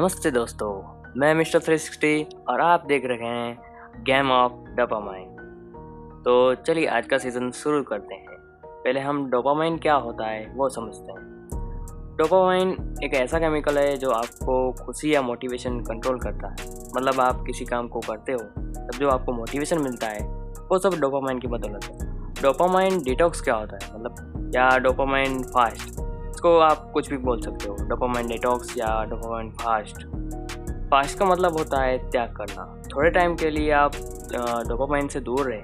नमस्ते 0.00 0.30
दोस्तों, 0.30 1.02
मैं 1.16 1.34
मिस्टर 1.34 1.58
360 1.58 2.24
और 2.48 2.60
आप 2.60 2.84
देख 2.86 3.02
रहे 3.04 3.18
हैं 3.18 3.58
गेम 4.02 4.30
ऑफ़ 4.30 4.52
डोपामाइन 4.52 5.26
तो 6.24 6.54
चलिए 6.54 6.86
आज 6.86 7.06
का 7.06 7.18
सीज़न 7.18 7.50
शुरू 7.50 7.82
करते 7.82 8.14
हैं। 8.14 8.26
पहले 8.66 9.00
हम 9.00 9.30
डोपामाइन 9.30 9.78
क्या 9.78 9.94
होता 9.94 10.26
है, 10.26 10.52
वो 10.56 10.68
समझते 10.68 11.12
हैं। 11.12 11.48
डोपामाइन 12.18 12.96
एक 13.04 13.14
ऐसा 13.14 13.38
केमिकल 13.38 13.78
है 13.78 13.96
जो 13.96 14.10
आपको 14.10 14.72
खुशी 14.72 15.14
या 15.14 15.22
मोटिवेशन 15.22 15.80
कंट्रोल 15.80 16.18
करता 16.18 16.48
है। 16.48 16.84
मतलब 16.96 17.20
आप 17.20 17.44
किसी 17.46 17.64
काम 17.64 17.88
को 17.88 18.00
करते 18.00 18.32
हो, 18.32 18.38
तब 18.38 18.98
जो 19.00 19.08
आपको 19.08 19.32
मोटिवेशन 19.32 19.78
मिलता 19.78 20.06
है, 20.06 20.20
वो 20.70 20.78
सब 20.78 21.00
डोपामाइन 21.00 21.38
की 21.38 21.46
बदौलत 21.46 21.84
है। 21.84 21.98
डोपामाइन 22.42 23.02
डिटॉक्स 23.02 23.40
क्या 23.40 23.54
होता 23.54 23.78
है? 23.82 24.00
मतलब 24.00 24.52
या 24.56 24.78
डोपामाइन 24.78 25.42
फास्ट 25.42 26.09
इसको 26.40 26.58
आप 26.58 26.84
कुछ 26.92 27.08
भी 27.10 27.16
बोल 27.18 27.40
सकते 27.40 27.68
हो। 27.68 27.74
डोपामाइन 27.88 28.26
डिटॉक्स 28.26 28.76
या 28.76 28.86
डोपामाइन 29.06 29.50
फास्ट 29.52 30.04
फास्ट 30.90 31.18
का 31.18 31.24
मतलब 31.24 31.56
होता 31.58 31.80
है 31.82 31.96
त्याग 32.10 32.28
करना। 32.36 32.62
थोड़े 32.86 33.10
टाइम 33.10 33.34
के 33.36 33.50
लिए 33.50 33.70
आप 33.72 33.96
डोपामाइन 34.68 35.08
से 35.08 35.20
दूर 35.20 35.50
रहे। 35.50 35.58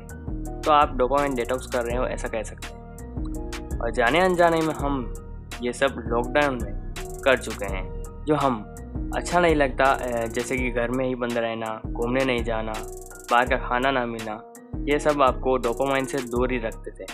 तो 0.60 0.72
आप 0.72 0.92
डोपामाइन 0.96 1.34
डिटॉक्स 1.34 1.66
कर 1.66 1.84
रहे 1.84 1.96
हो, 1.96 2.04
ऐसा 2.06 2.28
कह 2.28 2.42
सकते 2.42 2.68
हैं। 2.68 3.78
और 3.78 3.90
जाने 3.90 4.20
अनजाने 4.20 4.60
में 4.60 4.74
हम 4.74 5.14
ये 5.62 5.72
सब 5.72 6.02
लॉकडाउन 6.06 6.58
में 6.62 6.92
कर 7.24 7.38
चुके 7.38 7.66
हैं, 7.66 7.84
जो 8.24 8.34
हम 8.34 8.62
अच्छा 9.16 9.40
नहीं 9.40 9.54
लगता 9.54 9.86
जैसे 10.26 10.56
कि 10.56 10.70
घर 10.70 10.90
में 10.90 11.04
ही 11.04 11.14
बंद 11.14 11.38
रहना, 11.38 11.80
घूमने 11.86 12.24
नहीं 12.24 12.42
जाना, 12.45 12.72
बाहर 13.30 13.48
का 13.48 13.56
खाना 13.68 13.90
ना 13.90 14.04
मिलना, 14.06 14.40
ये 14.88 14.98
सब 14.98 15.23
आपको 15.23 15.56
डोपामाइन 15.58 16.04
से 16.04 16.18
दूर 16.26 16.52
ही 16.52 16.58
रखते 16.58 16.90
थे 16.90 17.06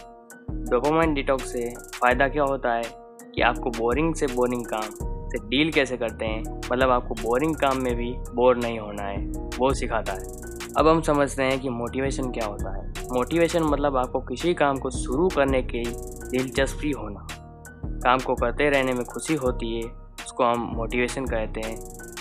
डोपामाइन 0.70 1.15
डिटॉक्स 1.15 1.53
से 1.53 1.69
फ़ायदा 1.94 2.28
क्या 2.28 2.42
होता 2.44 2.72
है? 2.72 3.02
कि 3.34 3.42
आपको 3.42 3.70
बोरिंग 3.70 4.14
से 4.14 4.27
बोरिंग 4.27 4.66
काम 4.66 4.88
से 5.28 5.38
डील 5.38 5.72
कैसे 5.72 5.97
करते 5.97 6.27
हैं? 6.27 6.61
मतलब 6.72 6.91
आपको 6.91 7.14
बोरिंग 7.14 7.56
काम 7.56 7.83
में 7.83 7.97
भी 7.97 8.12
बोर 8.12 8.56
नहीं 8.56 8.78
होना 8.78 9.02
है, 9.02 9.27
वो 9.58 9.75
सिखाता 9.75 10.12
है। 10.12 10.52
अब 10.78 10.88
हम 10.88 11.02
समझते 11.02 11.42
हैं 11.42 11.60
कि 11.60 11.69
मोटिवेशन 11.69 12.30
क्या 12.30 12.47
होता 12.47 12.77
है। 12.77 12.88
मोटिवेशन 12.88 13.62
मतलब 13.62 13.97
आपको 13.97 14.20
किसी 14.20 14.55
काम 14.55 14.77
को 14.77 14.91
शुरू 14.91 15.28
करने 15.28 15.62
की 15.62 15.83
दिलचस्पी 16.30 16.91
होना। 16.91 17.27
काम 17.84 18.19
को 18.19 18.34
करते 18.34 18.70
रहने 18.70 18.92
में 18.92 19.05
खुशी 19.05 19.34
होती 19.34 19.75
है, 19.75 19.91
उसको 20.25 20.44
हम 20.44 20.72
मोटिवेशन 20.77 21.25
कहते 21.25 21.60
हैं। 21.60 21.77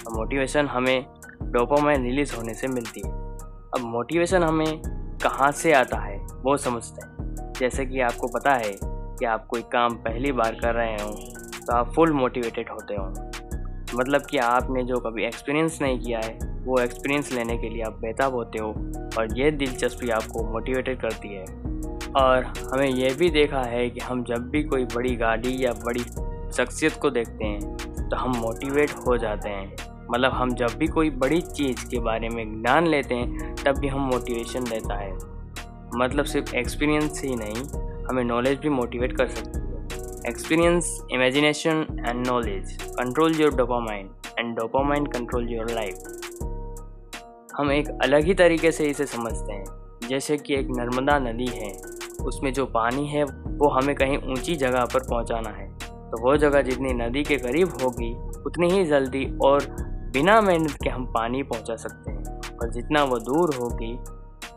और 0.07 0.17
मोटिवेशन 0.17 0.65
हमें 0.65 1.05
डोपामाइन 1.43 2.03
रिलीज़ 2.03 2.35
होने 2.35 2.53
से 2.53 2.67
मिलती 2.67 3.01
है। 3.05 3.13
अब 3.43 3.79
मोटिवेशन 3.79 4.43
हमें 4.43 4.81
कहाँ 5.23 5.51
से 5.51 5.73
आता 5.73 5.97
है, 5.97 6.17
वो 6.17 6.57
समझते 6.57 7.05
हैं। 7.05 7.35
जैसे 7.59 7.85
कि 7.85 8.01
आपको 8.01 8.27
पता 8.27 8.53
है 8.53 8.91
कि 9.22 9.25
आप 9.25 9.45
कोई 9.45 9.61
काम 9.61 9.95
पहली 9.95 10.31
बार 10.31 10.55
कर 10.55 10.73
रहे 10.75 10.94
हो 10.94 11.11
तो 11.58 11.73
आप 11.73 11.94
फुल 11.94 12.11
मोटिवेटेड 12.11 12.69
होते 12.69 12.95
हो। 12.95 13.03
मतलब 14.00 14.22
कि 14.22 14.38
आपने 14.38 14.83
जो 14.83 14.97
कभी 14.97 15.23
एक्सपीरियंस 15.23 15.78
नहीं 15.81 16.00
किया 16.00 16.19
है, 16.19 16.38
वो 16.66 16.80
एक्सपीरियंस 16.80 17.31
लेने 17.33 17.58
के 17.58 17.69
लिए 17.69 17.83
आप 17.83 18.00
बेताब 18.02 18.33
होते 18.33 18.59
हो 18.59 18.69
और 19.17 19.38
ये 19.39 19.52
दिलचस्पी 19.52 20.09
आपको 20.09 20.44
मोटिवेटेड 20.44 21.02
करती 21.02 21.33
है। 21.36 21.45
और 22.17 22.44
हमें 22.73 22.88
यह 22.88 23.16
भी 23.16 23.30
देखा 23.30 23.61
है 23.63 23.89
कि 23.89 24.00
हम 24.00 24.23
जब 24.23 24.50
भी 24.50 24.63
कोई 24.63 24.86
बड़ी 24.86 25.16
गाड़ी 25.16 25.56
या 25.66 25.73
बड़ी 25.85 26.03
शख्सियत 26.53 26.94
को 26.94 27.09
देखते 27.09 27.45
हैं 27.45 28.09
तो 28.09 28.16
हम 28.16 28.35
मोटिवेट 28.38 28.91
हो 29.08 29.17
जाते 29.17 29.50
हैं। 29.50 29.75
मतलब 30.11 30.31
हम 30.31 30.53
जब 30.56 30.78
भी 30.78 30.88
कोई 30.88 31.09
बड़ी 31.09 31.41
चीज़ 31.41 31.85
के 31.85 32.00
बारे 32.00 32.30
में 32.30 32.61
ज्ञान 32.61 32.88
लेते 32.88 33.16
हैं, 33.16 33.56
तब 33.56 33.78
भी 33.80 33.88
हम 33.88 34.02
मोटिवेशन 34.02 34.67
लेता 34.67 34.95
है। 34.95 35.13
मतलब 35.95 36.25
सिर्फ़ 36.25 36.56
एक्सपीरियंस 36.56 37.22
ही 37.23 37.35
नहीं 37.35 37.91
हमें 38.11 38.23
नॉलेज 38.23 38.57
भी 38.59 38.69
मोटिवेट 38.69 39.17
कर 39.17 39.27
सकती 39.27 39.59
है। 39.59 40.29
Experience 40.29 40.88
imagination 41.11 41.85
and 42.07 42.27
knowledge 42.27 42.77
control 42.81 43.35
your 43.35 43.53
dopamine 43.55 44.09
and 44.39 44.55
dopamine 44.55 45.05
control 45.05 45.47
your 45.49 45.69
life 45.72 45.95
हम 47.57 47.71
एक 47.71 47.89
अलग 48.03 48.23
ही 48.23 48.33
तरीके 48.33 48.71
से 48.71 48.85
इसे 48.85 49.05
समझते 49.05 49.53
हैं। 49.53 50.09
जैसे 50.09 50.38
कि 50.38 50.53
एक 50.55 50.67
नर्मदा 50.69 51.17
नदी 51.19 51.47
है, 51.47 51.71
उसमें 52.25 52.51
जो 52.53 52.66
पानी 52.66 53.07
है, 53.07 53.23
वो 53.23 53.69
हमें 53.69 53.95
कहीं 53.95 54.17
ऊँची 54.17 54.55
जगह 54.55 54.85
पर 54.85 55.00
पहुंचाना 55.00 55.50
है। 55.50 55.67
तो 56.11 56.21
वो 56.21 56.38
जगह 56.38 56.61
जितनी 56.61 56.94
नदी 56.94 57.23
के 57.23 57.38
करीब 57.38 57.77
होगी, 57.83 58.13
उतनी 58.45 58.71
ही 58.71 58.85
जल्दी 58.85 59.25
और 59.44 59.66
बिना 60.13 60.39
मेहनत 60.41 60.77
के 60.83 60.89
हम 60.89 61.05
पानी 61.05 61.44
पहुँचा 61.44 61.75
सकते 61.75 62.11
हैं। 62.11 62.57
और 62.57 62.71
जितना 62.71 63.03
वो 63.03 63.19
दूर 63.19 63.55
होगी, 63.55 63.94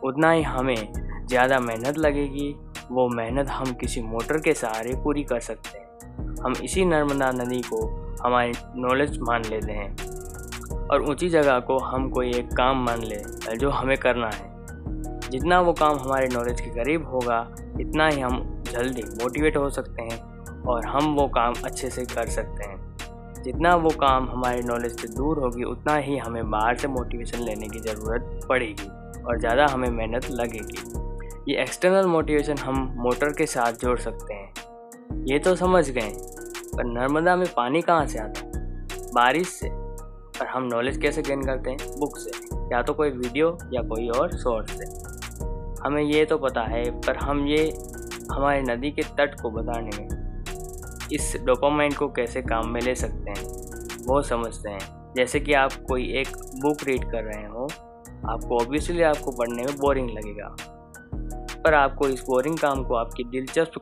उतना 0.03 0.31
ही 0.31 0.41
हमें 0.43 0.93
ज़्यादा 1.27 1.59
मेहनत 1.59 1.97
लगेगी 1.97 2.55
वो 2.91 3.07
मेहनत 3.09 3.49
हम 3.49 3.73
किसी 3.73 4.01
मोटर 4.01 4.39
के 4.39 4.53
सहारे 4.53 4.95
पूरी 5.03 5.23
कर 5.23 5.39
सकते 5.39 5.77
हैं। 5.77 6.35
हम 6.43 6.53
इसी 6.63 6.85
नर्मदा 6.85 7.31
नदी 7.31 7.61
को 7.63 7.85
हमारी 8.23 8.51
नॉलेज 8.77 9.17
मान 9.19 9.45
लेते 9.45 9.71
हैं 9.71 10.87
और 10.87 11.09
ऊँची 11.09 11.29
जगह 11.29 11.59
को 11.59 11.77
हम 11.79 12.09
कोई 12.09 12.29
एक 12.29 12.53
काम 12.53 12.83
मान 12.85 13.01
ले, 13.01 13.17
जो 13.57 13.69
हमें 13.69 13.97
करना 13.97 14.29
है। 14.29 14.53
जितना 15.31 15.59
वो 15.61 15.73
काम 15.73 15.97
हमारे 15.99 16.27
नॉलेज 16.27 16.61
के 16.61 16.69
करीब 16.69 17.07
होगा, 17.07 17.39
इतना 17.81 18.07
ही 18.07 18.19
हम 18.21 18.63
जल्दी 18.71 19.03
मोटिवेट 19.23 19.57
हो 19.57 19.69
सकते 19.69 20.01
हैं 20.01 20.19
और 20.63 20.85
हम 20.85 21.15
वो 21.15 21.27
काम 21.27 21.53
अच्छे 21.65 21.89
से 21.89 22.05
कर 22.05 22.29
सकते 22.29 22.69
हैं। 22.69 23.43
जितना 23.43 23.75
वो 23.75 23.89
काम 23.89 24.29
हमारे 24.29 24.61
नॉलेज 24.61 24.99
से 25.01 25.07
दूर 25.07 25.39
होगी, 25.39 25.63
उतना 25.63 25.95
ही 25.95 26.17
हमें 26.17 26.49
बाहर 26.51 26.77
से 26.77 26.87
मोटिवेशन 26.87 27.39
लेने 27.39 27.67
की 27.67 27.79
ज़रूरत 27.79 28.45
पड़ेगी 28.49 28.87
और 29.21 29.39
ज़्यादा 29.39 29.67
हमें 29.67 29.89
मेहनत 29.89 30.29
लगेगी। 30.31 31.04
ये 31.49 31.61
एक्सटर्नल 31.61 32.05
मोटिवेशन 32.05 32.57
हम 32.57 32.93
मोटर 32.97 33.33
के 33.33 33.45
साथ 33.45 33.73
जोड़ 33.73 33.99
सकते 33.99 34.33
हैं। 34.33 34.53
ये 35.25 35.39
तो 35.39 35.55
समझ 35.55 35.89
गए, 35.89 36.09
पर 36.77 36.83
नर्मदा 36.83 37.35
में 37.35 37.47
पानी 37.57 37.81
कहाँ 37.81 38.05
से 38.05 38.19
आता? 38.19 38.51
बारिश 39.15 39.47
से। 39.47 39.69
और 39.69 40.47
हम 40.47 40.63
नॉलेज 40.63 40.97
कैसे 40.97 41.21
गेन 41.21 41.41
करते 41.41 41.69
हैं? 41.69 41.77
बुक 41.99 42.17
से। 42.17 42.31
या 42.75 42.81
तो 42.81 42.93
कोई 42.93 43.09
वीडियो 43.09 43.57
या 43.73 43.81
कोई 43.81 44.09
और 44.09 44.31
सोर्स 44.31 44.71
से। 44.71 44.85
हमें 45.83 46.03
ये 46.03 46.25
तो 46.25 46.37
पता 46.37 46.61
है, 46.61 47.01
पर 47.01 47.17
हम 47.17 47.47
ये 47.47 47.77
हमारे 48.31 48.61
नदी 48.61 48.91
के 48.91 49.01
तट 49.01 49.41
को 49.41 49.49
बताने 49.49 49.89
में 49.97 50.43
इस 51.13 51.37
डोपामाइन 51.43 51.91
को 51.91 52.07
कैसे 52.07 52.41
काम 52.41 52.67
में 52.67 52.81
ले 52.81 52.95
सकते 52.95 53.31
हैं, 53.31 53.47
वो 54.05 54.21
समझते 54.21 54.69
हैं। 54.69 55.13
जैसे 55.17 55.39
कि 55.39 55.53
आप 55.53 55.73
कोई 55.73 56.03
एक 56.03 56.27
बुक 56.61 56.77
रीड 56.83 57.11
कर 57.11 57.23
रहे 57.23 57.47
हो, 57.47 57.63
आपको 58.29 58.61
ऑब्वियसली 58.61 59.01
आपको 59.01 59.31
पढ़ने 59.31 59.63
में 59.63 59.75
बोरिंग 59.75 60.09
लगेगा। 60.09 60.55
पर 61.65 61.73
आपको 61.73 62.07
इस 62.07 62.21
बोरिंग 62.21 62.57
काम 62.57 62.83
को 62.83 62.95
आपकी 62.95 63.23
दिलचस्प 63.23 63.81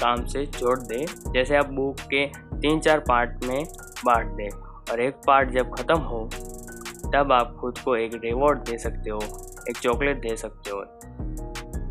काम 0.00 0.24
से 0.26 0.44
जोड़ 0.48 0.78
दें। 0.80 1.32
जैसे 1.32 1.56
आप 1.56 1.70
बुक 1.70 2.00
के 2.12 2.24
तीन 2.56 2.80
चार 2.80 2.98
पार्ट 2.98 3.44
में 3.44 3.64
बांट 4.04 4.26
दें 4.32 4.48
और 4.92 5.00
एक 5.00 5.14
पार्ट 5.26 5.50
जब 5.50 5.74
ख़त्म 5.74 5.98
हो, 6.00 6.18
तब 7.14 7.32
आप 7.32 7.56
खुद 7.60 7.78
को 7.78 7.96
एक 7.96 8.14
रिवॉर्ड 8.24 8.58
दे 8.58 8.78
सकते 8.78 9.10
हो, 9.10 9.20
एक 9.70 9.76
चॉकलेट 9.76 10.20
दे 10.20 10.36
सकते 10.36 10.70
हो। 10.70 10.80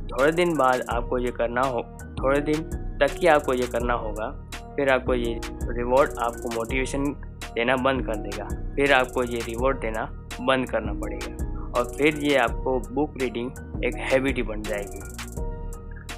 थोड़े 0.09 0.31
दिन 0.31 0.55
बाद 0.57 0.85
आपको 0.89 1.17
ये 1.17 1.31
करना 1.31 1.61
हो, 1.61 1.81
थोड़े 2.19 2.39
दिन 2.41 2.61
तक 3.01 3.15
ही 3.15 3.27
आपको 3.27 3.53
ये 3.53 3.67
करना 3.67 3.93
होगा, 3.93 4.29
फिर 4.75 4.89
आपको 4.89 5.13
ये 5.13 5.39
रिवॉर्ड 5.69 6.19
आपको 6.19 6.55
मोटिवेशन 6.55 7.03
देना 7.55 7.75
बंद 7.75 8.05
कर 8.05 8.15
देगा। 8.19 8.47
फिर 8.75 8.93
आपको 8.93 9.23
ये 9.23 9.39
रिवॉर्ड 9.39 9.79
देना 9.79 10.05
बंद 10.41 10.69
करना 10.69 10.93
पड़ेगा 10.93 11.71
और 11.79 11.93
फिर 11.97 12.23
ये 12.23 12.35
आपको 12.37 12.79
बुक 12.93 13.17
रीडिंग 13.21 13.83
एक 13.85 13.95
हैबिट 14.01 14.35
ही 14.35 14.43
बन 14.43 14.61
जाएगी। 14.61 15.01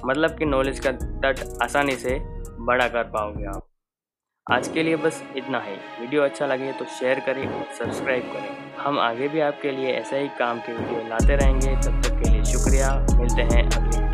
मतलब 0.04 0.36
कि 0.38 0.44
नॉलेज 0.44 0.78
का 0.80 0.90
तट 0.92 1.44
आसानी 1.62 1.96
से 1.96 2.18
बड़ा 2.60 2.88
कर 2.88 3.04
पाओगे 3.04 3.44
आप। 3.46 3.64
आज 4.46 4.68
के 4.68 4.82
लिए 4.82 4.96
बस 4.96 5.22
इतना 5.36 5.60
ही। 5.60 5.74
वीडियो 6.00 6.22
अच्छा 6.22 6.46
लगे 6.46 6.72
तो 6.72 6.84
शेयर 6.98 7.20
करें 7.20 7.46
और 7.48 7.64
सब्सक्राइब 7.78 8.32
करें। 8.32 8.76
हम 8.78 8.98
आगे 8.98 9.28
भी 9.28 9.40
आपके 9.40 9.70
लिए 9.70 9.92
ऐसा 9.92 10.16
ही 10.16 10.28
काम 10.38 10.58
के 10.58 10.72
वीडियो 10.72 11.08
लाते 11.08 11.36
रहेंगे। 11.36 11.74
तब 11.76 12.00
तक 12.02 12.22
के 12.22 12.30
लिए 12.30 12.44
शुक्रिया। 12.44 12.94
मिलते 13.18 13.42
हैं 13.42 13.64
अगले 13.66 14.07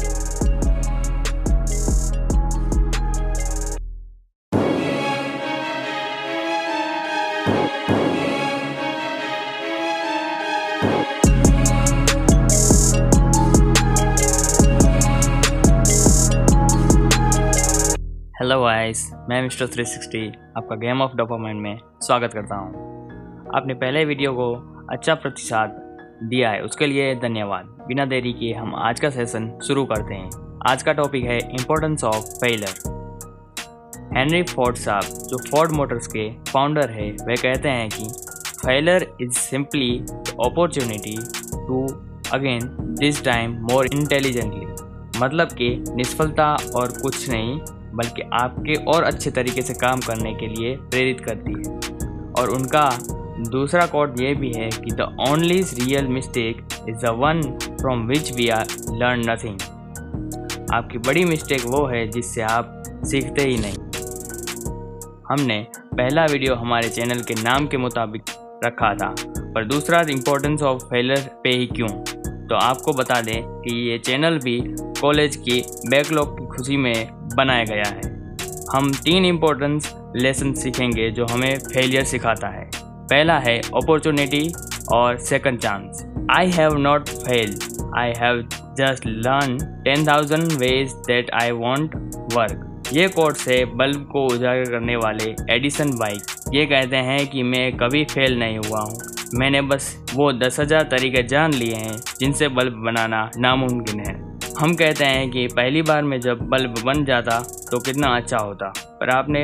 वाइस 18.94 19.26
मैं 19.28 19.40
मिस्टर 19.42 19.66
360 19.66 20.20
आपका 20.56 20.76
गेम 20.76 21.00
ऑफ़ 21.02 21.14
डोपामाइन 21.16 21.56
में 21.56 21.78
स्वागत 22.00 22.32
करता 22.32 22.56
हूँ। 22.56 23.48
आपने 23.56 23.74
पहले 23.74 24.04
वीडियो 24.04 24.32
को 24.32 24.46
अच्छा 24.90 25.14
प्रतिसाद 25.14 25.70
दिया 26.24 26.50
है, 26.50 26.60
उसके 26.62 26.86
लिए 26.86 27.14
धन्यवाद। 27.14 27.64
बिना 27.88 28.04
देरी 28.04 28.32
किए 28.32 28.52
हम 28.54 28.74
आज 28.74 29.00
का 29.00 29.10
सेशन 29.10 29.50
शुरू 29.66 29.84
करते 29.84 30.14
हैं। 30.14 30.30
आज 30.70 30.82
का 30.82 30.92
टॉपिक 30.92 31.24
है 31.24 31.38
importance 31.38 32.04
of 32.04 32.30
failure 32.34 32.92
Henry 34.16 34.42
Ford 34.42 34.76
साहब, 34.76 35.02
जो 35.02 35.38
फोर्ड 35.50 35.72
मोटर्स 35.72 36.06
के 36.06 36.30
फाउंडर 36.52 36.90
है, 36.90 37.10
वे 37.26 37.36
कहते 37.36 37.68
हैं 37.68 37.88
कि 37.88 38.08
failure 38.64 39.06
is 39.20 39.32
simply 39.40 39.92
opportunity 40.46 41.16
to 41.66 41.86
again 42.32 42.76
this 43.00 43.24
time 43.24 43.60
more 43.62 43.88
intelligently 43.94 44.66
मतलब 45.16 45.48
कि 45.52 45.84
निष्फलता 45.88 46.56
और 46.76 46.92
कुछ 47.02 47.28
नहीं 47.30 47.58
बल्कि 47.94 48.22
आपके 48.32 48.74
और 48.84 49.04
अच्छे 49.04 49.30
तरीके 49.30 49.62
से 49.62 49.74
काम 49.74 50.00
करने 50.00 50.34
के 50.34 50.46
लिए 50.46 50.76
प्रेरित 50.76 51.20
करती 51.20 51.52
है। 51.52 51.78
और 52.32 52.50
उनका 52.50 52.88
दूसरा 53.50 53.86
कोट 53.86 54.20
ये 54.20 54.34
भी 54.34 54.52
है 54.52 54.68
कि 54.70 54.90
the 54.90 55.16
only 55.30 55.60
real 55.60 56.08
mistake 56.08 56.66
is 56.88 56.96
the 56.96 57.14
one 57.18 57.40
from 57.80 58.06
which 58.06 58.32
we 58.32 58.48
are 58.48 58.66
learn 58.90 59.30
nothing 59.30 59.58
आपकी 60.74 60.98
बड़ी 60.98 61.24
मिस्टेक 61.24 61.62
वो 61.66 61.86
है 61.86 62.06
जिससे 62.08 62.42
आप 62.42 62.82
सीखते 63.04 63.42
ही 63.42 63.56
नहीं। 63.56 63.78
हमने 65.28 65.66
पहला 65.94 66.24
वीडियो 66.24 66.54
हमारे 66.54 66.88
चैनल 66.88 67.20
के 67.20 67.34
नाम 67.34 67.66
के 67.66 67.76
मुताबिक 67.76 68.22
रखा 68.66 68.94
था, 68.94 69.14
पर 69.38 69.64
दूसरा 69.64 70.00
इम्पोर्टेंस 70.10 70.62
ऑफ़ 70.62 70.84
फेलर 70.84 71.20
पे 71.44 71.50
ही 71.50 71.66
क्यों? 71.66 71.88
तो 72.46 72.54
आपको 72.54 72.92
बता 72.92 73.20
दें 73.20 73.42
कि 73.42 73.76
ये 73.90 73.98
चैनल 73.98 74.38
भी 74.38 74.60
कॉलेज 75.00 75.36
की 75.36 75.60
बैकलॉग 75.88 76.38
की 76.38 76.46
खुशी 76.46 76.76
में 76.76 77.23
बनाया 77.36 77.64
गया 77.64 77.86
है। 77.86 78.12
हम 78.72 78.92
तीन 79.04 79.24
इम्पोर्टेंस 79.24 79.92
लेसन 80.16 80.52
सीखेंगे 80.54 81.10
जो 81.10 81.26
हमें 81.26 81.58
फेलियर 81.60 82.04
सिखाता 82.06 82.48
है। 82.50 82.64
पहला 82.74 83.38
है 83.38 83.58
अपॉर्चुनिटी 83.76 84.48
और 84.92 85.18
second 85.20 85.58
chance 85.60 86.04
I 86.30 86.50
have 86.50 86.76
not 86.80 87.08
fail 87.08 87.56
I 87.98 88.12
have 88.18 88.40
just 88.78 89.06
learn 89.06 89.56
ten 89.84 90.06
thousand 90.06 90.52
ways 90.60 90.92
that 91.06 91.30
I 91.42 91.50
won't 91.54 91.94
work 92.34 92.90
ये 92.92 93.06
कोट 93.08 93.36
से 93.36 93.64
बल्ब 93.74 94.06
को 94.06 94.24
उजागर 94.26 94.70
करने 94.70 94.96
वाले 94.96 95.34
एडिसन 95.50 95.90
बाइक 95.98 96.54
ये 96.54 96.64
कहते 96.66 96.96
हैं 97.06 97.26
कि 97.26 97.42
मैं 97.42 97.70
कभी 97.76 98.04
फेल 98.04 98.38
नहीं 98.38 98.58
हुआ 98.58 98.80
हूँ। 98.80 99.38
मैंने 99.38 99.60
बस 99.62 99.96
वो 100.14 100.32
दस 100.34 100.60
हज़ार 100.60 100.82
तरीके 100.90 101.22
जान 101.28 101.54
लिए 101.54 101.74
हैं 101.76 101.96
जिनसे 102.18 102.48
बल्ब 102.50 102.82
बनाना 102.84 103.30
नामुमकिन 103.38 104.00
है। 104.00 104.13
हम 104.54 104.74
कहते 104.74 105.04
हैं 105.04 105.30
कि 105.30 105.46
पहली 105.48 105.80
बार 105.82 106.02
में 106.02 106.18
जब 106.20 106.40
बल्ब 106.48 106.74
बन 106.84 107.04
जाता 107.04 107.38
तो 107.70 107.78
कितना 107.80 108.08
अच्छा 108.16 108.38
होता। 108.38 108.66
पर 108.90 109.10
आपने, 109.10 109.42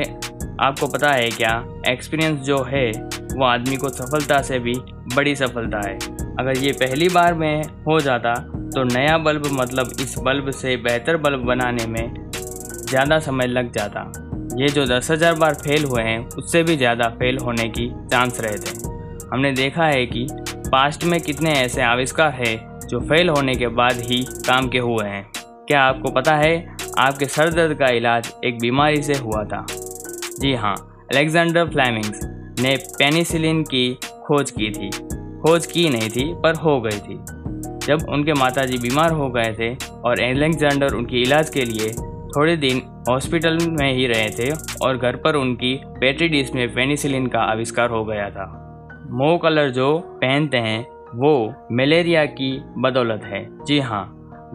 आपको 0.59 0.87
पता 0.87 1.11
है 1.11 1.29
क्या? 1.29 1.51
एक्सपीरियंस 1.89 2.39
जो 2.41 2.61
है, 2.63 2.91
वो 2.91 3.45
आदमी 3.45 3.77
को 3.77 3.89
सफलता 3.89 4.41
से 4.41 4.59
भी 4.59 4.73
बड़ी 5.15 5.35
सफलता 5.35 5.81
है। 5.87 5.97
अगर 6.39 6.57
ये 6.57 6.71
पहली 6.75 7.09
बार 7.09 7.33
में 7.33 7.63
हो 7.87 7.99
जाता 7.99 8.33
तो 8.71 8.83
नया 8.85 9.17
बल्ब 9.19 9.47
मतलब 9.51 9.91
इस 10.01 10.15
बल्ब 10.19 10.49
से 10.51 10.75
बेहतर 10.79 11.17
बल्ब 11.17 11.45
बनाने 11.45 11.85
में 11.87 12.13
ज़्यादा 12.31 13.19
समय 13.19 13.47
लग 13.47 13.71
जाता। 13.73 14.11
ये 14.57 14.69
जो 14.69 14.85
दस 14.87 15.11
हज़ार 15.11 15.35
बार 15.35 15.53
फेल 15.57 15.85
हुए 15.85 16.03
हैं, 16.03 16.19
उससे 16.27 16.63
भी 16.63 16.77
ज़्यादा 16.77 17.09
फेल 17.11 17.37
होने 17.37 17.69
की 17.69 17.89
चांस 18.11 18.41
रहते 18.41 18.79
हमने 19.27 19.51
देखा 19.53 19.85
है 19.85 20.05
कि 20.05 20.27
पास्ट 20.65 21.03
में 21.03 21.19
कितने 21.21 21.51
ऐसे 21.53 21.81
आविष्कार 21.83 22.31
हैं 22.33 22.57
जो 22.91 22.99
फेल 22.99 23.29
होने 23.29 23.55
के 23.55 23.67
बाद 23.67 23.93
ही 23.93 24.23
काम 24.23 24.67
के 24.67 24.79
हुए 24.79 25.07
हैं। 25.07 25.31
क्या 25.39 25.81
आपको 25.81 26.11
पता 26.11 26.35
है, 26.35 26.77
आपके 26.99 27.25
सर 27.25 27.53
दर्द 27.53 27.77
का 27.77 27.87
इलाज 27.87 28.33
एक 28.45 28.57
बीमारी 28.61 29.01
से 29.03 29.13
हुआ 29.13 29.43
था? 29.43 29.65
जी 30.39 30.53
हाँ 30.53 30.75
अलेक्जेंडर 31.13 31.65
फ्लैमिंग्स 31.65 32.19
ने 32.61 32.75
पेनिसिलिन 32.77 33.63
की 33.63 33.97
खोज 34.03 34.51
की 34.51 34.69
थी। 34.69 34.89
खोज 35.39 35.65
की 35.65 35.89
नहीं 35.89 36.09
थी, 36.09 36.33
पर 36.33 36.55
हो 36.55 36.81
गई 36.81 36.99
थी। 36.99 37.19
जब 37.87 38.05
उनके 38.09 38.33
माताजी 38.33 38.77
बीमार 38.77 39.11
हो 39.11 39.29
गए 39.29 39.55
थे 39.59 39.91
और 39.91 40.21
एलेक्जेंडर 40.21 40.93
उनके 40.93 41.21
इलाज 41.21 41.49
के 41.49 41.65
लिए 41.65 41.89
थोड़े 42.27 42.57
दिन 42.57 43.03
हॉस्पिटल 43.09 43.57
में 43.69 43.93
ही 43.93 44.07
रहे 44.07 44.29
थे 44.29 44.51
और 44.85 44.97
घर 44.97 45.15
पर 45.15 45.35
उनकी 45.35 45.81
पेट्री 45.85 46.27
डिश 46.27 46.53
में 46.53 46.73
पेनिसिलिन 46.73 47.27
का 47.27 47.39
आविष्कार 47.39 47.89
हो 47.89 48.05
गया 48.05 48.29
था। 48.29 48.45
मो 49.11 49.37
कलर 49.37 49.69
जो 49.69 49.99
पहनते 49.99 50.57
हैं 50.57 51.00
वो 51.15 51.53
मलेरिया 51.71 52.25
की 52.25 52.51
बदौलत 52.77 53.23
है। 53.23 53.47
जी 53.65 53.79
हाँ 53.79 54.03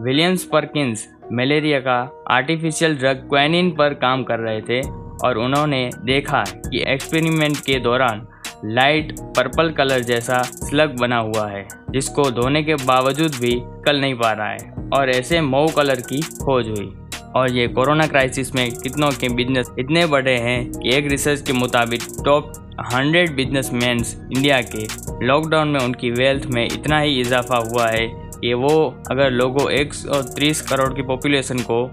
विलियम्स 0.01 0.43
परकिंस 0.43 1.07
मलेरिया 1.33 1.79
का 1.79 1.99
आर्टिफिशियल 2.31 2.95
ड्रग 2.95 3.27
क्वेनिन 3.29 3.71
पर 3.71 3.93
काम 3.95 4.23
कर 4.23 4.39
रहे 4.39 4.61
थे 4.61 4.81
और 5.27 5.37
उन्होंने 5.37 5.89
देखा 6.05 6.43
कि 6.49 6.83
एक्सपेरिमेंट 6.87 7.57
के 7.57 7.79
दौरान 7.79 8.27
लाइट 8.65 9.19
पर्पल 9.37 9.69
कलर 9.71 9.99
जैसा 9.99 10.41
स्लग 10.43 10.95
बना 10.99 11.17
हुआ 11.17 11.47
है, 11.49 11.67
जिसको 11.91 12.29
धोने 12.31 12.63
के 12.63 12.75
बावजूद 12.75 13.35
भी 13.41 13.53
कल 13.85 13.99
नहीं 14.01 14.15
पा 14.15 14.31
रहा 14.31 14.47
है, 14.47 14.89
और 14.93 15.09
ऐसे 15.09 15.41
मऊ 15.41 15.67
कलर 15.67 16.01
की 16.01 16.21
खोज 16.21 16.69
हुई। 16.69 16.91
और 17.37 17.51
ये 17.51 17.67
कोरोना 17.67 18.07
क्राइसिस 18.07 18.53
में 18.55 18.69
कितनों 18.71 19.09
के 19.11 19.29
बिज़नेस 19.29 19.71
इतने 19.79 20.05
बड़े 20.05 20.35
हैं 20.37 20.71
कि 20.71 20.93
एक 20.95 21.07
रिसर्च 21.07 21.41
के 21.41 21.53
मुताबिक 21.53 22.01
टॉप 22.25 22.53
हंड्रेड 22.93 23.35
बिजनेसमैन 23.35 24.03
इंडिया 24.35 24.61
के 24.75 24.87
लॉकडाउन 25.25 25.67
में 25.67 25.79
उनकी 25.79 26.11
वेल्थ 26.11 26.45
में 26.45 26.65
इतना 26.65 26.99
ही 26.99 27.19
इजाफा 27.21 27.57
हुआ 27.57 27.87
है 27.87 28.07
कि 28.39 28.53
वो 28.53 29.03
अगर 29.11 29.31
लोगों 29.31 29.69
एक 29.71 29.93
सौ 29.93 30.21
तीस 30.35 30.61
करोड़ 30.61 30.93
की 30.93 31.01
पॉपुलेशन 31.01 31.59
को 31.71 31.91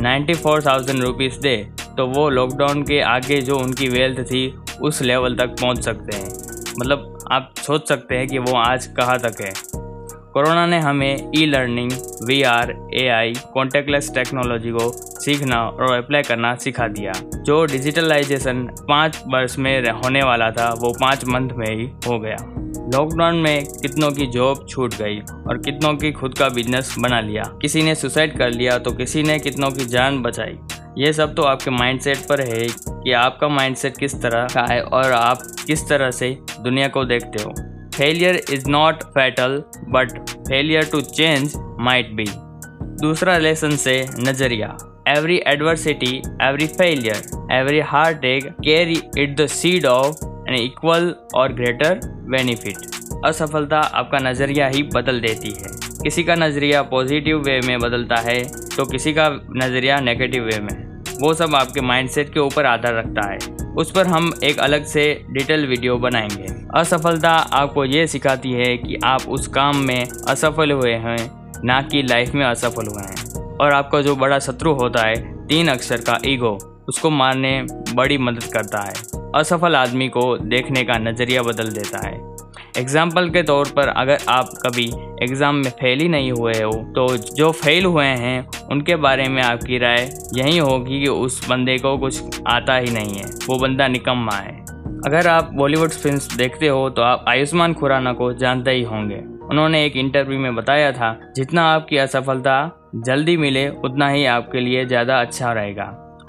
नाइन्टी 0.00 0.34
फोर 0.34 0.62
थाउज़ेंड 0.62 1.02
रुपीज़ 1.02 1.40
दे 1.40 1.56
तो 1.98 2.06
वो 2.06 2.28
लॉकडाउन 2.30 2.82
के 2.82 3.00
आगे 3.00 3.40
जो 3.42 3.56
उनकी 3.56 3.88
वेल्थ 3.88 4.20
थी, 4.20 4.46
उस 4.82 5.02
लेवल 5.02 5.36
तक 5.36 5.56
पहुँच 5.60 5.84
सकते 5.84 6.16
हैं। 6.16 6.28
मतलब 6.80 7.18
आप 7.32 7.54
सोच 7.58 7.88
सकते 7.88 8.14
हैं 8.14 8.26
कि 8.28 8.38
वो 8.38 8.56
आज 8.56 8.86
कहाँ 8.86 9.18
तक 9.18 9.40
है। 9.40 9.52
कोरोना 10.34 10.66
ने 10.66 10.78
हमें 10.78 11.30
E 11.36 11.44
learning 11.46 11.92
V 12.26 12.42
R 12.42 12.74
A 12.94 13.06
I 13.08 13.32
contactless 13.54 14.10
technology 14.14 14.70
को 14.70 14.90
सीखना 15.20 15.62
और 15.62 15.92
अप्लाई 15.94 16.22
करना 16.22 16.54
सिखा 16.54 16.86
दिया। 16.88 17.12
जो 17.42 17.64
डिजिटलाइजेशन 17.64 18.62
पाँच 18.88 19.22
वर्ष 19.26 19.58
में 19.58 19.90
होने 19.90 20.22
वाला 20.22 20.50
था, 20.50 20.68
वो 20.78 20.92
पाँच 21.00 21.24
मंथ 21.24 21.50
में 21.50 21.66
ही 21.66 21.86
हो 22.06 22.18
गया। 22.18 22.36
लॉकडाउन 22.94 23.36
में 23.36 23.64
कितनों 23.82 24.10
की 24.10 24.26
जॉब 24.26 24.66
छूट 24.68 24.94
गई 24.94 25.18
और 25.18 25.58
कितनों 25.58 25.94
की 25.94 26.12
खुद 26.12 26.34
का 26.38 26.48
बिज़नेस 26.48 26.94
बना 26.98 27.20
लिया। 27.20 27.42
किसी 27.62 27.82
ने 27.82 27.94
सुसाइड 27.94 28.36
कर 28.38 28.50
लिया 28.50 28.78
तो 28.78 28.92
किसी 28.92 29.22
ने 29.22 29.38
कितनों 29.38 29.70
की 29.70 29.84
जान 29.86 30.22
बचाई। 30.22 30.58
ये 30.98 31.12
सब 31.12 31.34
तो 31.34 31.42
आपके 31.42 31.70
माइंडसेट 31.70 32.18
पर 32.18 32.40
है 32.40 32.66
कि 32.90 33.12
आपका 33.12 33.48
माइंडसेट 33.48 33.96
किस 33.96 34.20
तरह 34.22 34.46
का 34.54 34.66
है 34.70 34.80
और 34.82 35.12
आप 35.12 35.42
किस 35.66 35.88
तरह 35.88 36.10
से 36.10 36.36
दुनिया 36.60 36.88
को 36.88 37.04
देखते 37.04 37.42
हो। 37.42 37.54
Failure 37.98 38.40
is 38.52 38.68
not 38.70 39.02
fatal 39.14 39.62
but 39.90 40.18
failure 40.30 40.84
to 40.92 41.00
change 41.00 41.52
might 41.80 42.12
be 42.12 42.26
दूसरा 43.02 43.36
लेसन 43.38 43.76
से 43.76 43.94
नज़रिया। 44.20 44.76
Adversity 45.46 46.16
every 46.42 46.66
failure 46.68 47.52
every 47.52 47.80
heartache 48.22 48.48
carry 48.64 49.00
it 49.18 49.36
the 49.36 49.46
seed 49.48 49.86
of 49.86 50.24
an 50.48 50.54
equal 50.54 51.14
और 51.34 51.52
ग्रेटर 51.52 52.00
बेनिफिट 52.30 53.24
असफलता 53.26 53.78
आपका 53.78 54.18
नज़रिया 54.20 54.68
ही 54.68 54.82
बदल 54.94 55.20
देती 55.20 55.52
है। 55.52 55.76
किसी 56.02 56.24
का 56.24 56.34
नज़रिया 56.34 56.82
पॉजिटिव 56.90 57.38
वे 57.46 57.60
में 57.66 57.78
बदलता 57.80 58.16
है 58.22 58.42
तो 58.76 58.84
किसी 58.86 59.12
का 59.12 59.28
नज़रिया 59.56 60.00
नेगेटिव 60.00 60.44
वे 60.44 60.58
में। 60.60 60.76
वो 61.22 61.32
सब 61.34 61.54
आपके 61.54 61.80
माइंडसेट 61.82 62.32
के 62.34 62.40
ऊपर 62.40 62.66
आधार 62.66 62.94
रखता 62.94 63.28
है। 63.28 63.38
उस 63.78 63.90
पर 63.90 64.06
हम 64.06 64.34
एक 64.44 64.58
अलग 64.58 64.84
से 64.84 65.24
डिटेल 65.30 65.66
वीडियो 65.66 65.96
बनाएँगे। 65.96 66.78
असफलता 66.80 67.30
आपको 67.30 67.84
ये 67.84 68.06
सिखाती 68.06 68.52
है 68.52 68.76
कि 68.76 68.98
आप 69.04 69.22
उस 69.28 69.48
काम 69.48 69.76
में 69.76 70.06
असफल 70.28 70.70
हुए 70.70 70.92
हैं, 70.92 71.52
ना 71.64 71.82
कि 71.82 72.02
लाइफ 72.02 72.34
में 72.34 72.46
असफल 72.46 72.86
हुए 72.86 73.02
हैं। 73.02 73.44
और 73.56 73.72
आपका 73.72 74.00
जो 74.00 74.16
बड़ा 74.16 74.38
शत्रु 74.38 74.72
होता 74.72 75.06
है, 75.06 75.46
तीन 75.46 75.68
अक्षर 75.68 75.96
का 75.96 76.18
ईगो, 76.26 76.84
उसको 76.88 77.10
मारने 77.10 77.66
बड़ी 77.94 78.18
मदद 78.18 78.44
करता 78.44 78.78
है। 78.78 78.94
असफल 79.34 79.76
आदमी 79.76 80.08
को 80.08 80.38
देखने 80.38 80.84
का 80.84 80.98
नज़रिया 80.98 81.42
बदल 81.42 81.68
देता 81.68 82.06
है। 82.06 82.36
एग्ज़ाम्पल 82.78 83.28
के 83.30 83.42
तौर 83.42 83.68
पर 83.76 83.88
अगर 83.90 84.18
आप 84.28 84.50
कभी 84.64 84.84
एग्ज़ाम 85.22 85.54
में 85.56 85.70
फेल 85.72 86.00
ही 86.00 86.08
नहीं 86.08 86.30
हुए 86.32 86.52
हो 86.54 86.72
तो 86.96 87.06
जो 87.36 87.50
फेल 87.52 87.84
हुए 87.86 88.04
हैं, 88.04 88.48
उनके 88.70 88.96
बारे 88.98 89.28
में 89.28 89.42
आपकी 89.42 89.78
राय 89.78 90.08
यही 90.36 90.58
होगी 90.58 91.00
कि 91.00 91.08
उस 91.08 91.48
बंदे 91.48 91.76
को 91.78 91.96
कुछ 91.98 92.40
आता 92.48 92.76
ही 92.76 92.90
नहीं 92.92 93.14
है। 93.14 93.24
वो 93.48 93.58
बंदा 93.58 93.88
निकम्मा 93.88 94.34
है। 94.34 94.56
अगर 95.06 95.26
आप 95.28 95.50
बॉलीवुड 95.54 95.90
फ़िल्म 95.92 96.36
देखते 96.36 96.68
हो 96.68 96.88
तो 96.90 97.02
आप 97.02 97.24
आयुष्मान 97.28 97.74
खुराना 97.74 98.12
को 98.12 98.32
जानते 98.34 98.70
ही 98.70 98.82
होंगे। 98.84 99.22
उन्होंने 99.44 99.84
एक 99.84 99.96
इंटरव्यू 99.96 100.38
में 100.38 100.54
बताया 100.54 100.92
था, 100.92 101.18
जितना 101.36 101.62
आपकी 101.64 101.96
असफलता 101.98 102.56
जल्दी 102.96 103.36
मिले, 103.36 103.68
उतना 103.68 104.08
ही 104.08 104.24
आपके 104.26 104.60
लिए 104.60 104.84
ज़्यादा 104.86 105.20
अच्छा 105.20 105.52
रहेगा। 105.52 105.84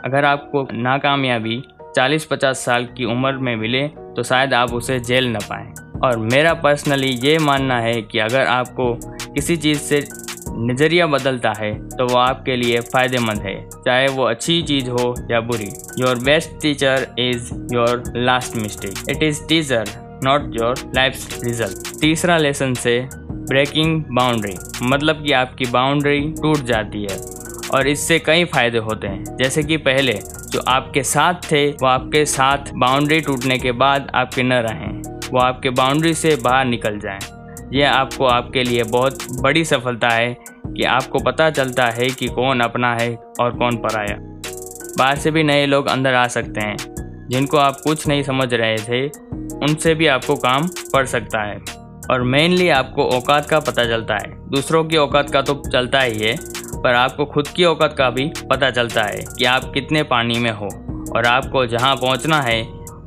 अगर 0.06 0.26
आपको 0.26 0.68
नाकामयाबी 0.74 1.62
40-50 1.96 2.66
साल 2.66 2.86
की 2.88 3.06
उम्र 3.08 3.32
में 3.34 3.56
मिले 3.56 3.90
तो 4.16 4.24
शायद 4.24 4.54
आप 4.54 4.74
उसे 4.74 5.00
जेल 5.02 5.28
न 5.28 5.40
पाएँ। 5.50 5.74
और 6.04 6.18
मेरा 6.26 6.54
पर्सनली 6.56 7.08
ये 7.24 7.38
मानना 7.40 7.80
है 7.80 8.02
कि 8.02 8.20
अगर 8.20 8.46
आपको 8.48 8.94
किसी 9.34 9.56
चीज़ 9.58 9.80
से 9.80 10.04
नज़रिया 10.52 11.08
बदलता 11.08 11.54
है 11.58 11.74
तो 11.90 12.06
वो 12.08 12.18
आपके 12.18 12.56
लिए 12.56 12.80
फ़ायदेमंद 12.84 13.42
है, 13.42 13.56
चाहे 13.76 14.08
वो 14.08 14.24
अच्छी 14.26 14.62
चीज़ 14.62 14.90
हो 14.90 15.14
या 15.32 15.40
बुरी। 15.42 15.70
Your 16.00 16.20
best 16.24 16.60
teacher 16.62 17.08
is 17.20 17.54
your 17.74 18.04
last 18.18 18.56
mistake 18.58 19.10
it 19.10 19.24
is 19.24 19.44
teacher 19.50 19.92
not 20.24 20.52
your 20.56 20.92
life 20.96 21.44
result 21.44 22.00
तीसरा 22.02 22.38
लेसन 22.38 22.74
से 22.76 23.00
ब्रेकिंग 23.14 24.04
बाउंड्री 24.12 24.56
मतलब 24.84 25.24
कि 25.24 25.32
आपकी 25.34 25.66
बाउंड्री 25.72 26.20
टूट 26.42 26.66
जाती 26.66 27.04
है। 27.04 27.18
और 27.74 27.88
इससे 27.88 28.20
कई 28.20 28.46
फ़ायदे 28.46 28.78
होते 28.78 29.08
हैं। 29.08 29.24
जैसे 29.24 29.64
कि 29.64 29.78
पहले, 29.78 30.14
जो 30.50 30.60
आपके 30.68 31.04
साथ 31.04 31.34
थे, 31.34 31.72
वो 31.72 31.86
आपके 31.86 32.26
साथ 32.26 32.58
बाउंड्री 32.74 33.22
टूटने 33.22 33.58
के 33.58 33.72
बाद 33.72 34.12
आपके 34.16 34.44
न 34.44 34.54
रहें। 34.54 35.02
वो 35.32 35.40
आपके 35.40 35.70
बाउंड्री 35.70 36.14
से 36.14 36.36
बाहर 36.36 36.66
निकल 36.66 37.00
जाएँ। 37.00 37.20
यह 37.74 37.92
आपको 37.92 38.26
आपके 38.26 38.64
लिए 38.64 38.84
बहुत 38.84 39.20
बड़ी 39.42 39.66
सफलता 39.66 40.10
है 40.10 40.38
कि 40.68 40.84
आपको 40.84 41.20
पता 41.20 41.50
चलता 41.50 41.86
है 41.86 42.08
कि 42.10 42.28
कौन 42.28 42.60
अपना 42.60 42.96
है 42.96 43.16
और 43.40 43.52
कौन 43.58 43.78
पराया। 43.78 44.18
बाहर 44.98 45.18
से 45.18 45.32
भी 45.32 45.44
नए 45.44 45.66
लोग 45.66 45.88
अंदर 45.88 46.14
आ 46.14 46.28
सकते 46.28 46.62
हैं। 46.62 46.78
जिनको 47.30 47.58
आप 47.58 47.78
कुछ 47.84 48.08
नहीं 48.08 48.24
समझ 48.24 48.54
रहे 48.54 48.78
थे, 48.78 49.08
उनसे 49.58 49.96
भी 49.96 50.08
आपको 50.08 50.36
काम 50.36 50.68
पड़ 50.68 51.06
सकता 51.06 51.44
है। 51.44 51.62
और 52.12 52.22
मेनली 52.22 52.70
आपको 52.70 53.04
औकात 53.04 53.50
का 53.50 53.60
पता 53.60 53.84
चलता 53.84 54.14
है। 54.14 54.50
दूसरों 54.50 54.84
की 54.84 54.98
औकात 54.98 55.30
का 55.30 55.42
तो 55.42 55.64
चलता 55.72 56.02
ही 56.02 56.20
है। 56.20 56.59
पर 56.84 56.94
आपको 56.94 57.26
खुद 57.26 57.48
की 57.48 57.64
औकात 57.64 57.96
का 57.98 58.10
भी 58.10 58.32
पता 58.50 58.72
चलता 58.72 59.04
है 59.04 59.24
कि 59.38 59.46
आप 59.46 59.72
कितने 59.74 60.04
पानी 60.04 60.40
में 60.40 60.52
हो 60.52 60.70
और 61.16 61.26
आपको 61.26 61.66
जहाँ 61.66 61.96
पहुँचना 61.96 62.42
है, 62.42 62.62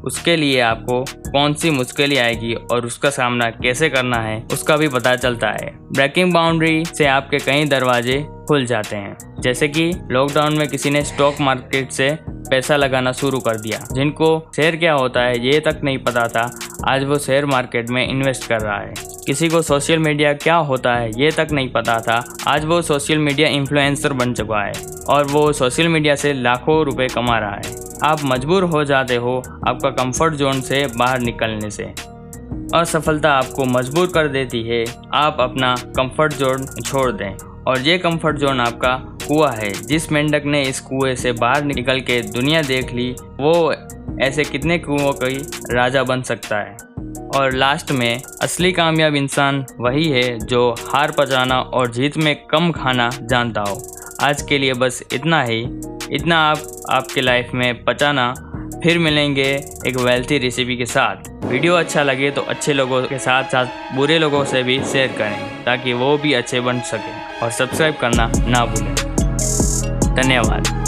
उसके 0.04 0.36
लिए 0.36 0.60
आपको 0.60 1.04
कौन 1.30 1.54
सी 1.54 1.70
मुश्किलें 1.70 2.18
आएगी 2.18 2.54
और 2.54 2.86
उसका 2.86 3.10
सामना 3.10 3.48
कैसे 3.50 3.88
करना 3.88 4.16
है, 4.16 4.42
उसका 4.52 4.76
भी 4.76 4.88
पता 4.88 5.14
चलता 5.16 5.50
है। 5.50 5.70
ब्रेकिंग 5.92 6.32
बाउंड्री 6.32 6.84
से 6.84 7.06
आपके 7.06 7.38
कई 7.38 7.64
दरवाजे 7.64 8.18
खुल 8.48 8.66
जाते 8.66 8.96
हैं। 8.96 9.16
जैसे 9.40 9.68
कि 9.68 9.90
लॉकडाउन 10.10 10.58
में 10.58 10.68
किसी 10.68 10.90
ने 10.90 11.02
स्टॉक 11.02 11.40
मार्केट 11.40 11.90
से 11.90 12.18
पैसा 12.28 12.76
लगाना 12.76 13.12
शुरू 13.12 13.38
कर 13.40 13.60
दिया, 13.60 13.78
जिनको 13.92 14.50
शेयर 14.56 14.76
क्या 14.76 14.92
होता 14.92 15.20
है, 15.20 15.46
ये 15.46 15.60
तक 15.60 15.80
नहीं 15.84 15.98
पता 15.98 16.28
था, 16.28 16.50
आज 16.88 17.04
वो 17.04 17.18
शेयर 17.18 17.46
मार्केट 17.46 17.90
में 17.90 18.08
इन्वेस्ट 18.08 18.48
कर 18.48 18.60
रहा 18.60 18.78
है। 18.78 18.94
किसी 19.26 19.48
को 19.48 19.60
सोशल 19.62 19.98
मीडिया 19.98 20.32
क्या 20.32 20.54
होता 20.56 20.94
है, 20.94 21.10
ये 21.16 21.30
तक 21.30 21.48
नहीं 21.52 21.68
पता 21.68 21.98
था। 22.00 22.22
आज 22.46 22.64
वो 22.64 22.80
सोशल 22.82 23.18
मीडिया 23.18 23.48
इन्फ्लुएंसर 23.48 24.12
बन 24.12 24.32
चुका 24.34 24.62
है 24.62 24.72
और 25.08 25.24
वो 25.24 25.52
सोशल 25.52 25.88
मीडिया 25.88 26.14
से 26.14 26.32
लाखों 26.32 26.84
रुपए 26.84 27.06
कमा 27.06 27.38
रहा 27.38 27.56
है। 27.56 27.74
आप 28.02 28.24
मजबूर 28.24 28.64
हो 28.64 28.84
जाते 28.84 29.16
हो 29.16 29.36
आपका 29.68 29.90
कंफर्ट 29.90 30.34
जोन 30.34 30.60
से 30.60 30.86
बाहर 30.96 31.20
निकलने 31.20 31.70
से। 31.70 31.84
असफलता 32.74 33.32
आपको 33.32 33.64
मजबूर 33.64 34.06
कर 34.06 34.28
देती 34.28 34.62
है। 34.62 34.84
आप 35.14 35.36
अपना 35.40 35.74
कंफर्ट 35.96 36.32
जोन 36.32 36.66
छोड़ 36.82 37.10
दें 37.12 37.36
और 37.66 37.80
ये 37.80 37.98
कंफर्ट 37.98 38.36
जोन 38.36 38.60
आपका 38.60 38.96
कुआ 39.28 39.50
है। 39.50 39.70
जिस 39.82 40.12
मेंढक 40.12 40.42
ने 40.46 40.62
इस 40.62 40.80
कुएँ 40.80 41.14
से 41.14 41.32
बाहर 41.32 41.64
निकल 41.64 42.00
के 42.00 42.20
दुनिया 42.22 42.62
देख 42.62 42.92
ली, 42.92 43.10
वो 43.40 43.74
ऐसे 44.20 44.44
कितने 44.44 44.78
कुओं 44.78 45.12
का 45.12 45.26
ही 45.26 45.38
राजा 45.70 46.02
बन 46.02 46.22
सकता 46.22 46.56
है? 46.56 46.76
और 47.36 47.52
लास्ट 47.52 47.92
में, 47.92 48.22
असली 48.42 48.72
कामयाब 48.72 49.14
इंसान 49.14 49.66
वही 49.80 50.08
है 50.08 50.38
जो 50.38 50.74
हार 50.88 51.10
पचाना 51.10 51.60
और 51.60 51.90
जीत 51.90 52.16
में 52.16 52.36
कम 52.46 52.72
खाना 52.72 53.10
जानता 53.22 53.60
हो। 53.60 53.96
आज 54.22 54.42
के 54.42 54.58
लिए 54.58 54.72
बस 54.72 55.02
इतना 55.12 55.42
ही। 55.42 55.60
इतना 56.12 56.36
आप, 56.36 56.58
आपके 56.90 57.20
लाइफ 57.20 57.50
में 57.54 57.84
पचाना। 57.84 58.34
फिर 58.82 58.98
मिलेंगे 58.98 59.64
एक 59.86 59.96
वेल्थी 59.96 60.38
रेसिपी 60.38 60.76
के 60.76 60.86
साथ। 60.86 61.44
वीडियो 61.44 61.74
अच्छा 61.74 62.02
लगे 62.02 62.30
तो 62.30 62.40
अच्छे 62.42 62.72
लोगों 62.72 63.02
के 63.02 63.18
साथ 63.18 63.44
साथ 63.44 63.96
बुरे 63.96 64.18
लोगों 64.18 64.44
से 64.44 64.62
भी 64.62 64.84
शेयर 64.84 65.08
करें, 65.18 65.64
ताकि 65.64 65.92
वो 65.92 66.18
भी 66.18 66.32
अच्छे 66.32 66.60
बन 66.60 66.80
सकें। 66.80 67.40
और 67.42 67.50
सब्सक्राइब 67.50 67.96
करना 68.00 68.32
ना 68.36 68.66
भूलें। 68.66 68.94
धन्यवाद। 70.16 70.81